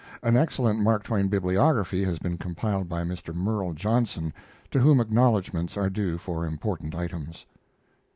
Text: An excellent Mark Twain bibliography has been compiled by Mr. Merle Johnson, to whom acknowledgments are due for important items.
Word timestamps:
An 0.23 0.35
excellent 0.35 0.79
Mark 0.79 1.03
Twain 1.03 1.27
bibliography 1.27 2.03
has 2.05 2.17
been 2.17 2.39
compiled 2.39 2.89
by 2.89 3.03
Mr. 3.03 3.35
Merle 3.35 3.73
Johnson, 3.73 4.33
to 4.71 4.79
whom 4.79 4.99
acknowledgments 4.99 5.77
are 5.77 5.91
due 5.91 6.17
for 6.17 6.43
important 6.43 6.95
items. 6.95 7.45